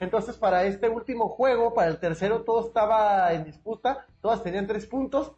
[0.00, 4.86] Entonces, para este último juego, para el tercero, todo estaba en disputa, todas tenían tres
[4.86, 5.30] puntos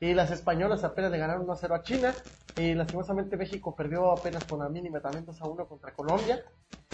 [0.00, 2.14] y las españolas apenas le ganaron 1-0 a China
[2.56, 6.42] y lastimosamente México perdió apenas con la mínima también 2 a 1 contra Colombia.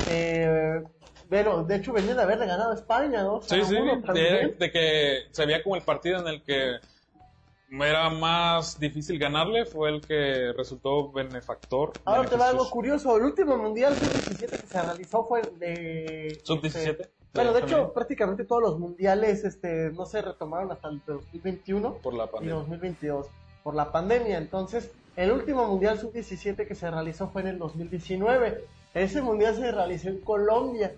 [0.08, 0.82] Eh,
[1.28, 3.40] pero de hecho venían de haberle ganado a España, ¿no?
[3.42, 6.78] Sí, sí, de, de que se veía como el partido en el que
[7.70, 11.92] era más difícil ganarle, fue el que resultó benefactor.
[12.04, 13.16] Ahora te va algo curioso.
[13.16, 16.40] El último mundial sub-17 que se realizó fue de.
[16.44, 16.66] Sub-17.
[16.66, 21.94] este, bueno, de hecho, prácticamente todos los mundiales este, no se retomaron hasta el 2021
[21.94, 22.54] por la y pandemia.
[22.54, 23.26] 2022
[23.62, 24.38] por la pandemia.
[24.38, 28.64] Entonces, el último mundial sub-17 que se realizó fue en el 2019.
[28.94, 30.94] Ese mundial se realizó en Colombia.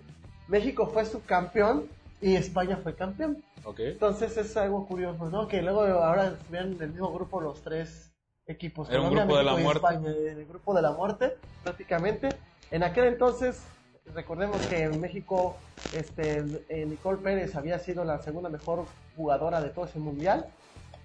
[0.47, 1.87] México fue subcampeón
[2.21, 3.43] y España fue campeón.
[3.63, 3.79] Ok.
[3.79, 5.47] Entonces es algo curioso, ¿no?
[5.47, 8.11] Que luego ahora estuvieran en el mismo grupo los tres
[8.45, 8.89] equipos.
[8.89, 9.87] Era un Colombia, grupo de la y muerte.
[9.87, 12.29] España, el grupo de la muerte, prácticamente.
[12.71, 13.63] En aquel entonces,
[14.13, 15.55] recordemos que en México,
[15.93, 20.45] este, eh, Nicole Pérez había sido la segunda mejor jugadora de todo ese mundial.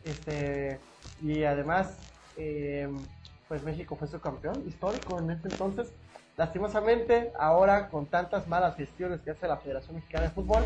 [0.05, 0.79] Este,
[1.23, 1.99] y además,
[2.37, 2.89] eh,
[3.49, 5.93] pues México fue su campeón histórico en ese entonces.
[6.37, 10.65] Lastimosamente, ahora con tantas malas gestiones que hace la Federación Mexicana de Fútbol,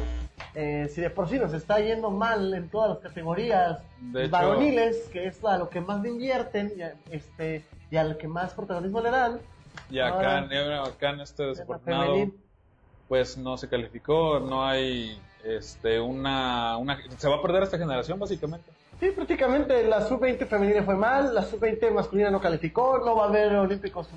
[0.54, 4.30] eh, si de por sí nos está yendo mal en todas las categorías De hecho-
[4.32, 8.26] varoniles, que es a lo que más le invierten y a, este, y al que
[8.28, 9.40] más protagonismo le dan,
[9.90, 12.26] Y acá, Ahora- acá en este desafortunado,
[13.08, 18.18] pues no se calificó, no hay este una, una se va a perder esta generación
[18.18, 18.70] básicamente.
[19.00, 23.28] Sí, prácticamente la sub-20 femenina fue mal, la sub-20 masculina no calificó, no va a
[23.28, 24.08] haber olímpicos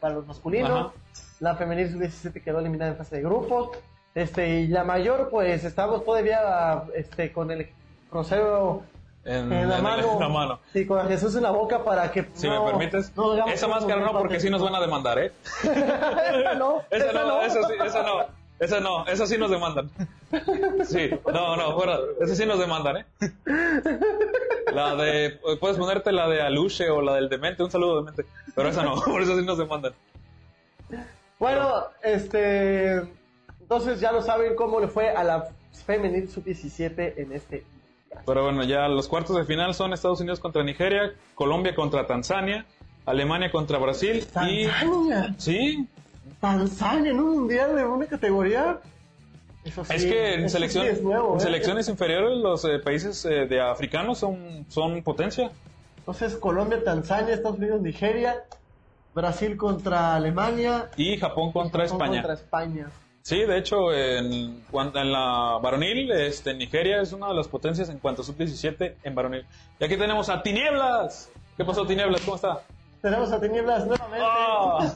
[0.00, 0.92] para los masculinos, Ajá.
[1.40, 3.70] la femenil sub-17 quedó eliminada en fase de grupos,
[4.14, 7.68] este, y la mayor pues estamos todavía este, con el
[8.10, 8.82] crucero
[9.26, 10.60] En, en la en- mano, en la mano.
[10.74, 14.00] y con Jesús en la boca para que Si no- me permites, no esa máscara
[14.02, 15.32] no, porque sí nos van a demandar, ¿eh?
[15.62, 18.26] esa no, Esa esa no, esa sí, esa no,
[18.60, 19.90] esa no, esa sí nos demandan.
[20.84, 23.06] Sí, no, no, fuera, esa sí nos demandan, ¿eh?
[24.74, 28.24] La de, puedes ponerte la de Aluche o la del Demente, un saludo Demente,
[28.56, 29.92] pero esa no, por eso sí nos demandan.
[31.38, 33.02] Bueno, este.
[33.60, 35.48] Entonces ya lo saben cómo le fue a la
[35.86, 37.64] Femenil Sub-17 en este.
[38.26, 42.64] Pero bueno, ya los cuartos de final son Estados Unidos contra Nigeria, Colombia contra Tanzania,
[43.06, 44.66] Alemania contra Brasil y...
[44.66, 45.34] ¡Tanzania!
[45.38, 45.88] Sí,
[46.40, 48.80] ¡Tanzania en un mundial de una categoría!
[49.64, 51.40] Eso sí, es que en, sí es nuevo, ¿eh?
[51.40, 55.50] selecciones inferiores los eh, países eh, de africanos son, son potencia.
[55.98, 58.44] Entonces Colombia, Tanzania, Estados Unidos, Nigeria,
[59.14, 60.90] Brasil contra Alemania.
[60.98, 62.22] Y Japón contra Japón España.
[62.22, 62.90] Contra España.
[63.26, 68.20] Sí, de hecho, en, la varonil, este, Nigeria es una de las potencias en cuanto
[68.20, 69.46] a sub-17 en varonil.
[69.80, 71.30] Y aquí tenemos a Tinieblas.
[71.56, 72.20] ¿Qué pasó, Tinieblas?
[72.20, 72.60] ¿Cómo está?
[73.00, 74.26] Tenemos a Tinieblas nuevamente.
[74.28, 74.92] ¡Ah!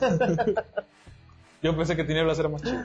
[1.63, 2.83] Yo pensé que Tinieblas era más chido.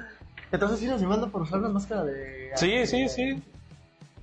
[0.51, 2.53] Entonces sí nos demandan por usar una máscara de...
[2.55, 3.43] Sí, sí, sí.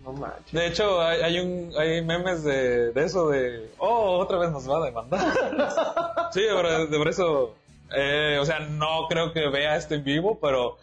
[0.04, 0.52] No manches.
[0.52, 4.68] De hecho, hay, hay un, hay memes de, de eso de, oh, otra vez nos
[4.68, 5.22] va a demandar.
[6.32, 7.54] sí, pero de por eso,
[7.96, 10.80] eh, o sea, no creo que vea esto en vivo, pero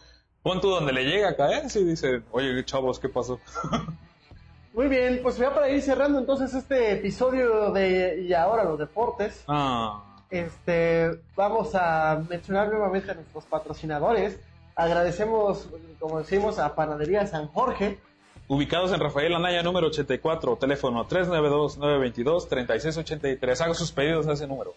[0.48, 3.38] pon tú donde le llega a caer, sí dice, oye, chavos, ¿qué pasó?
[4.72, 9.44] Muy bien, pues ya para ir cerrando entonces este episodio de Y ahora los deportes.
[9.46, 14.40] ah, Este, vamos a mencionar nuevamente a nuestros patrocinadores.
[14.74, 17.98] Agradecemos, como decimos, a Panadería San Jorge.
[18.46, 23.60] ubicados en Rafael Anaya, número 84, teléfono 392-922-3683.
[23.60, 24.72] Haga sus pedidos a ese número.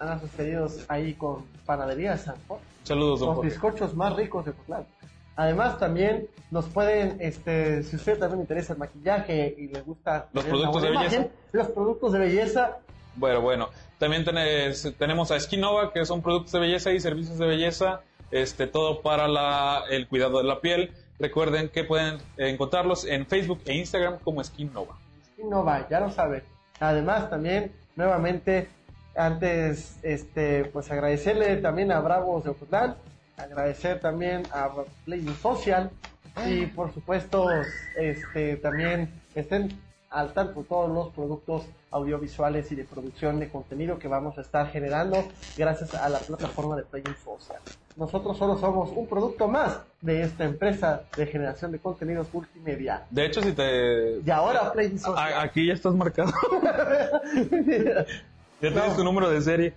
[0.00, 2.73] Hagan sus pedidos ahí con Panadería San Jorge.
[2.84, 3.50] Saludos, don Los Jorge.
[3.50, 4.86] bizcochos más ricos de Putlán.
[5.36, 10.28] Además, también nos pueden, este, si usted también le interesa el maquillaje y le gusta
[10.32, 11.26] Los productos de belleza.
[11.52, 12.78] los productos de belleza,
[13.16, 13.68] Bueno, bueno.
[13.98, 18.00] También tenés- tenemos a Skinova, que son productos de belleza y servicios de belleza.
[18.30, 20.92] Este, todo para la, el cuidado de la piel.
[21.20, 24.96] Recuerden que pueden encontrarlos en Facebook e Instagram como Skinova.
[25.38, 26.42] Innova, ya lo saben.
[26.80, 28.68] Además, también, nuevamente,
[29.16, 32.96] antes, este, pues agradecerle también a Bravos de Ocotlán,
[33.36, 34.70] agradecer también a
[35.04, 35.90] Play Social
[36.48, 37.48] y, por supuesto,
[37.96, 39.78] este, también estén
[40.10, 44.42] al tanto de todos los productos audiovisuales y de producción de contenido que vamos a
[44.42, 45.24] estar generando
[45.56, 47.60] gracias a la plataforma de Play Social.
[47.96, 53.02] Nosotros solo somos un producto más de esta empresa de generación de contenidos multimedia.
[53.10, 54.18] De hecho, si te...
[54.24, 55.16] Y ahora Play Social.
[55.34, 56.32] A- aquí ya estás marcado.
[58.60, 59.74] ya tienes tu número de serie.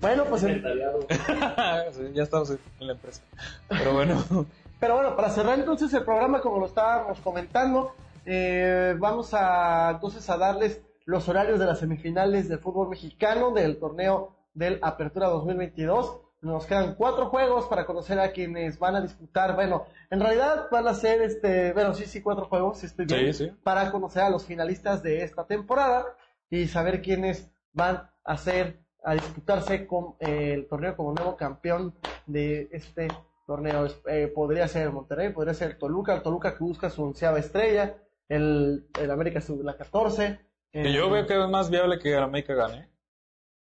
[0.00, 0.62] bueno, pues en-
[1.92, 3.22] Sí, ya estamos en la empresa.
[3.68, 4.24] Pero bueno,
[4.80, 10.28] Pero bueno, para cerrar entonces el programa, como lo estábamos comentando, eh, vamos a entonces
[10.30, 16.20] a darles los horarios de las semifinales del fútbol mexicano del torneo del Apertura 2022.
[16.42, 19.56] Nos quedan cuatro juegos para conocer a quienes van a disputar.
[19.56, 23.34] Bueno, en realidad van a ser este, bueno, sí, sí, cuatro juegos, sí estoy bien,
[23.34, 23.52] Sí, sí.
[23.64, 26.04] para conocer a los finalistas de esta temporada
[26.50, 31.94] y saber quiénes van a ser a disputarse con eh, el torneo como nuevo campeón
[32.26, 33.08] de este
[33.46, 33.86] torneo.
[34.06, 37.38] Eh, podría ser el Monterrey, podría ser el Toluca, el Toluca que busca su onceava
[37.38, 37.96] estrella,
[38.28, 40.38] el, el América sub la 14.
[40.72, 42.90] que yo veo que es más viable que América gane.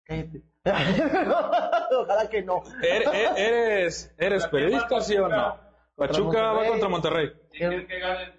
[0.05, 0.43] Cállate.
[1.95, 2.63] Ojalá que no.
[2.83, 5.57] ¿Eres, eres, eres periodista, sí o no?
[5.95, 6.71] Pachuca va Monterrey.
[6.71, 7.33] contra Monterrey.
[7.51, 8.33] ¿Quién quiere que ganen?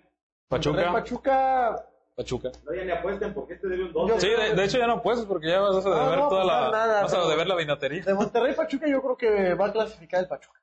[0.49, 1.88] Monterrey, Pachuca,
[2.19, 2.51] Pachuca.
[2.65, 4.09] No, ya ni apuesten porque este debe un 2.
[4.09, 6.27] Yo- Sí, de, de hecho ya no puedes porque ya vas a No, deber no,
[6.27, 8.03] toda pues, la, nada, vas a deber la vinatería.
[8.03, 10.59] De Monterrey Pachuca yo creo que va a clasificar el Pachuca.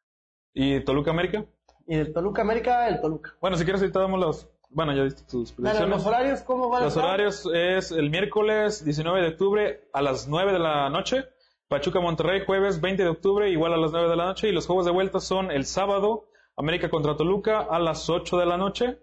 [0.52, 1.44] ¿Y Toluca América?
[1.86, 3.34] Y del Toluca América, el Toluca.
[3.40, 4.48] Bueno, si quieres ahorita damos los...
[4.68, 5.88] Bueno, ya viste tus predicciones.
[5.88, 7.08] los horarios, ¿cómo van a Los estar?
[7.08, 11.24] horarios es el miércoles 19 de octubre a las 9 de la noche.
[11.68, 14.48] Pachuca Monterrey jueves 20 de octubre igual a las 9 de la noche.
[14.48, 18.46] Y los juegos de vuelta son el sábado América contra Toluca a las 8 de
[18.46, 18.98] la noche.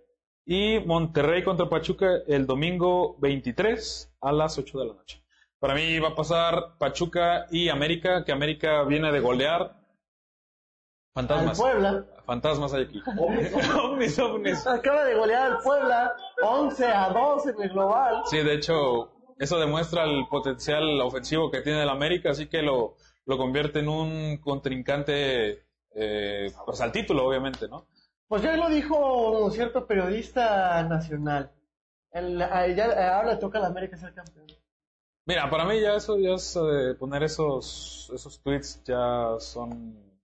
[0.45, 5.23] Y Monterrey contra Pachuca el domingo 23 a las 8 de la noche.
[5.59, 9.61] Para mí va a pasar Pachuca y América, que América viene de golear.
[11.15, 11.57] Al Fantasmas.
[11.57, 12.05] Puebla.
[12.25, 13.01] Fantasmas hay aquí.
[13.81, 14.67] ovnis, ovnis.
[14.67, 18.23] Acaba de golear al Puebla 11 a 2 en el global.
[18.25, 22.95] Sí, de hecho, eso demuestra el potencial ofensivo que tiene el América, así que lo,
[23.25, 27.87] lo convierte en un contrincante, eh, pues al título, obviamente, ¿no?
[28.33, 31.51] Pues ya lo dijo un cierto periodista nacional.
[32.11, 34.47] El, a- ya, ahora le toca a la América ser campeón.
[35.27, 39.71] Mira, para mí ya eso, ya es, eh, poner esos, esos tweets ya son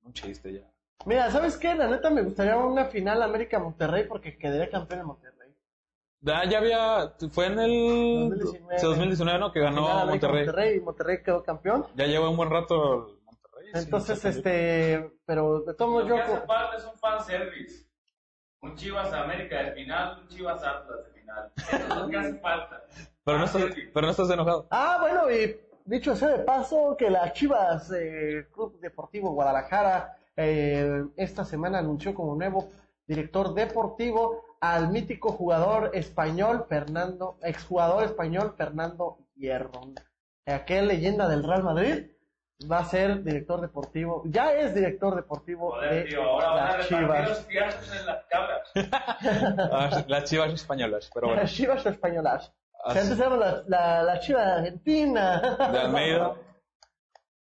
[0.02, 0.67] un chiste ya.
[1.06, 1.76] Mira, ¿sabes qué?
[1.76, 5.56] La neta me gustaría una final América-Monterrey porque quedaría campeón en Monterrey.
[6.22, 8.82] Ya, ya había, fue en el 2019.
[8.82, 9.52] 2019, ¿no?
[9.52, 10.32] Que ganó Final Monterrey.
[10.32, 11.86] América-Monterrey y Monterrey quedó campeón.
[11.93, 13.69] Ya lleva un buen rato el Monterrey.
[13.76, 16.24] Entonces, sí, este, pero de todos modos que yo...
[16.24, 17.88] hace falta es un fan service.
[18.62, 21.52] Un Chivas América de final, un Chivas Atlas de final.
[21.56, 22.84] Eso es lo que hace falta.
[23.24, 24.67] Pero no estás, pero no estás enojado.
[24.72, 31.06] Ah, bueno, y dicho sea de paso, que las Chivas eh, Club Deportivo Guadalajara eh,
[31.15, 32.72] esta semana anunció como nuevo
[33.06, 39.82] director deportivo al mítico jugador español Fernando, exjugador español Fernando Hierro.
[40.45, 42.08] Aquel leyenda del Real Madrid
[42.69, 46.78] va a ser director deportivo, ya es director deportivo Joder, de tío, ahora van a
[46.78, 47.30] las Chivas.
[47.30, 47.48] los
[48.00, 48.72] en las cabras.
[49.72, 51.41] Ah, Las chivas españolas, pero bueno.
[51.41, 52.54] Las Chivas españolas.
[52.84, 55.41] O sea, Así- antes éramos la, la, la Chiva argentina.
[55.72, 56.36] de Almeida.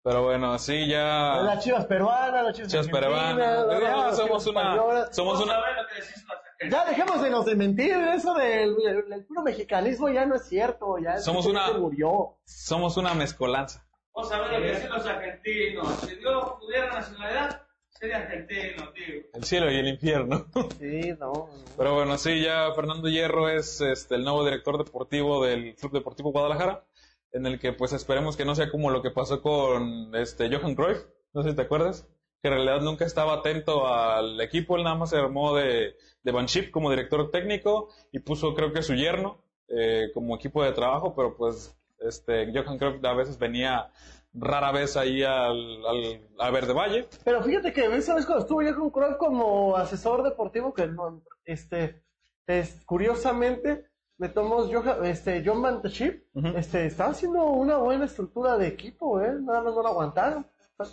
[0.01, 1.41] Pero bueno, sí, ya.
[1.43, 3.67] Las chivas peruanas, las chivas, Chivas peruanas.
[3.67, 5.07] las Ya chivas somos una.
[5.11, 5.53] Somos una.
[5.59, 6.71] las.
[6.71, 10.47] Ya dejemos de nos de mentir, eso del, del, del puro mexicanismo ya no es
[10.47, 12.37] cierto, ya Somos una- se murió.
[12.45, 13.85] Somos una mezcolanza.
[14.19, 15.87] Vos sabés lo que dicen los argentinos.
[16.01, 19.21] Si Dios tuviera nacionalidad, sería argentino, tío.
[19.33, 20.45] El cielo y el infierno.
[20.77, 21.47] Sí, no.
[21.77, 26.33] Pero bueno, sí, ya Fernando Hierro es este, el nuevo director deportivo del Club Deportivo
[26.33, 26.83] Guadalajara,
[27.31, 30.75] en el que pues esperemos que no sea como lo que pasó con este Johan
[30.75, 30.99] Cruyff,
[31.33, 32.05] no sé si te acuerdas,
[32.41, 36.31] que en realidad nunca estaba atento al equipo, él nada más se armó de, de
[36.33, 41.15] Banship como director técnico y puso creo que su yerno eh, como equipo de trabajo,
[41.15, 43.89] pero pues este Johan Cruyff a veces venía
[44.33, 47.07] rara vez ahí al, al, a Verde Valle.
[47.23, 52.03] Pero fíjate que esa vez cuando estuvo con Cruyff como asesor deportivo, que no, este,
[52.47, 56.47] es, curiosamente, me tomó Johan- este, John Schip, Ujú.
[56.57, 60.45] este, estaba haciendo una buena estructura de equipo, eh, nada más no lo aguantaron,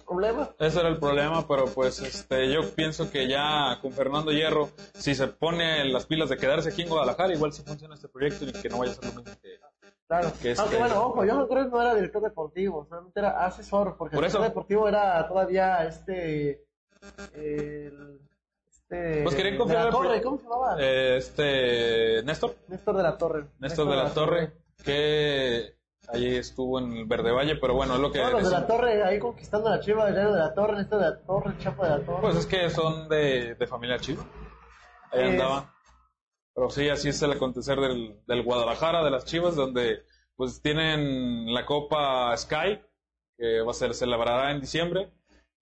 [0.07, 0.51] problema.
[0.59, 5.15] Ese era el problema, pero pues este, yo pienso que ya con Fernando Hierro, si
[5.15, 8.53] se pone las pilas de quedarse aquí en Guadalajara, igual sí funciona este proyecto y
[8.53, 9.49] que no vaya a ser lo mismo que...
[10.09, 10.33] Claro.
[10.41, 14.15] Que este- Aunque bueno, ojo, Johan Cruyff no era director deportivo, solamente era asesor, porque
[14.15, 14.39] Por el eso.
[14.39, 16.65] director deportivo era todavía este.
[17.35, 18.21] El,
[18.69, 19.23] este.
[19.25, 20.77] Pues querían de confiar la en- Torre, ¿cómo se llamaba?
[20.81, 23.47] Este, Néstor, Néstor de la Torre.
[23.59, 24.53] Néstor de la Torre,
[24.85, 25.75] que
[26.09, 28.21] allí estuvo en el Verde Valle, pero bueno, es lo que...
[28.21, 28.67] Todos los de la.
[28.67, 31.91] Torre ahí conquistando la chiva, Llano de la Torre, Néstor de la Torre, Chapo de
[31.91, 32.21] la Torre.
[32.21, 34.25] Pues es que son de, de familia chiva.
[35.11, 35.73] Ahí Es- andaba.
[36.57, 40.05] Pero sí, así es el acontecer del, del Guadalajara, de las Chivas, donde
[40.37, 42.81] pues tienen la Copa Sky,
[43.37, 45.13] que va a ser celebrará en diciembre,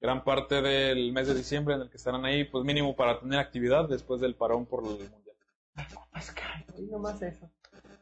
[0.00, 3.40] gran parte del mes de diciembre en el que estarán ahí, pues mínimo para tener
[3.40, 5.36] actividad después del parón por el Mundial.
[5.92, 7.50] Copa Sky, hoy nomás eso.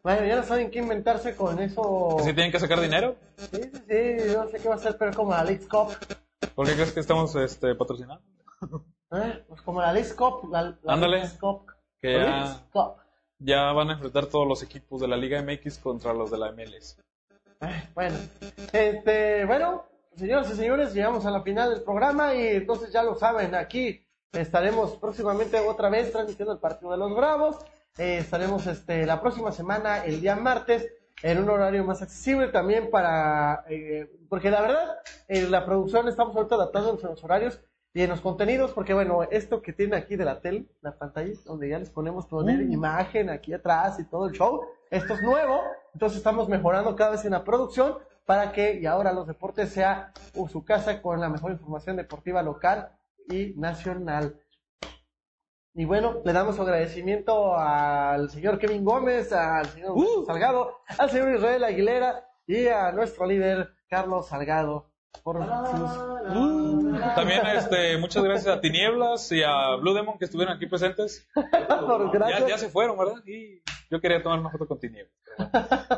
[0.02, 2.18] Bueno, ya no saben qué inventarse con eso.
[2.18, 3.16] ¿Sí tienen que sacar dinero?
[3.38, 5.96] Sí, sí, sí, no sé qué va a ser, pero como la League Cup.
[6.54, 8.22] ¿Por qué crees que estamos este, patrocinando?
[9.12, 9.44] ¿Eh?
[9.48, 10.50] Pues como la League Cup.
[10.50, 11.16] La, la Ándale.
[11.16, 11.71] Leagues Cup.
[12.02, 12.20] Que
[13.38, 16.50] ya, van a enfrentar todos los equipos de la Liga MX contra los de la
[16.50, 16.98] MLS.
[17.60, 18.16] Ay, Bueno,
[18.72, 19.84] este, bueno,
[20.16, 24.04] señoras y señores, llegamos a la final del programa y entonces ya lo saben, aquí
[24.32, 27.56] estaremos próximamente otra vez transmitiendo el partido de los Bravos.
[27.98, 30.92] Eh, estaremos este, la próxima semana, el día martes,
[31.22, 34.98] en un horario más accesible también para, eh, porque la verdad,
[35.28, 37.60] en la producción estamos ahorita adaptándonos en los horarios
[37.94, 41.32] y en los contenidos, porque bueno, esto que tiene aquí de la tele, la pantalla,
[41.44, 45.60] donde ya les ponemos poner imagen aquí atrás y todo el show, esto es nuevo,
[45.92, 50.12] entonces estamos mejorando cada vez en la producción para que y ahora los deportes sea
[50.34, 52.92] uh, su casa con la mejor información deportiva local
[53.28, 54.40] y nacional.
[55.74, 60.24] Y bueno, le damos agradecimiento al señor Kevin Gómez, al señor Uh.
[60.26, 64.90] Salgado, al señor Israel Aguilera y a nuestro líder Carlos Salgado
[65.22, 66.61] por sus
[67.14, 71.28] También este, muchas gracias a Tinieblas y a Blue Demon que estuvieron aquí presentes.
[71.86, 72.12] por.
[72.28, 73.14] Ya, ya se fueron, ¿verdad?
[73.26, 75.12] Y yo quería tomar una foto con Tinieblas.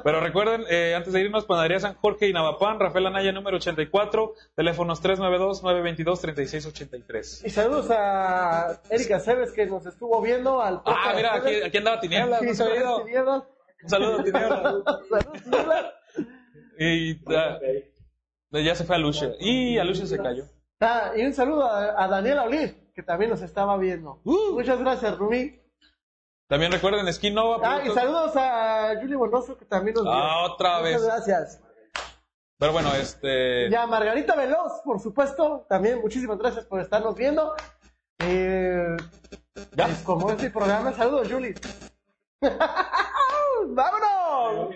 [0.05, 4.35] Pero, recuerden, eh, antes de irnos, Panadería San Jorge y Navapán, Rafael Anaya número 84,
[4.55, 7.47] teléfonos 392-922-3683.
[7.47, 12.01] Y saludos a Erika Cebes que nos estuvo viendo al Ah, mira, aquí, aquí andaba
[12.01, 12.65] Tinieblas, no se.
[12.65, 13.45] Tinieblas.
[13.83, 14.61] Un saludo, Tinieblas.
[15.09, 15.87] Saludos, Tinieblas.
[16.79, 17.59] Y ah,
[18.53, 19.33] ya se fue a Lucia.
[19.39, 20.45] Y a Lucia se cayó.
[20.81, 24.21] Ah, y un saludo a, a Daniela Oliv, que también nos estaba viendo.
[24.25, 24.53] Uh.
[24.53, 25.61] Muchas gracias, Rubí.
[26.49, 27.59] También recuerden, Skin Nova.
[27.63, 30.13] Ah, y saludos a Julie Bonoso, que también nos vio.
[30.13, 31.05] Ah, otra Muchas vez.
[31.05, 31.61] gracias.
[32.59, 33.69] Pero bueno, este.
[33.69, 37.55] Y a Margarita Veloz, por supuesto, también muchísimas gracias por estarnos viendo.
[38.21, 38.97] Eh,
[39.73, 39.87] Ya.
[39.87, 41.55] pues, como este programa, saludos, Julie.
[43.67, 44.75] ¡Vámonos!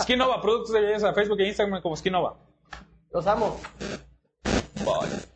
[0.00, 2.36] Skin Nova, productos de belleza, Facebook e Instagram como Skin Nova.
[3.10, 3.58] Los amo.
[4.84, 5.33] Bye.